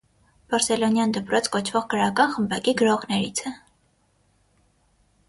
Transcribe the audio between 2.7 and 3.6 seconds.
գրողներից է։